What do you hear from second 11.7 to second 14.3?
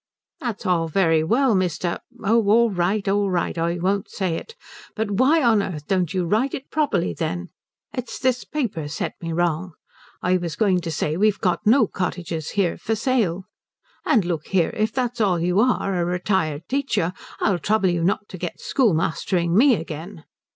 cottages here for sale. And